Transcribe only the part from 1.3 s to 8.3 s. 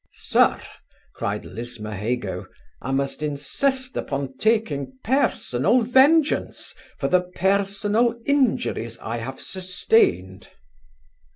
Lismahago), I must insist upon taking personal vengeance for the personal